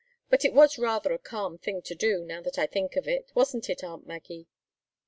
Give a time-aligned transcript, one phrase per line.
[0.31, 3.29] But it was rather a calm thing to do, now that I think of it
[3.35, 4.47] wasn't it, aunt Maggie?"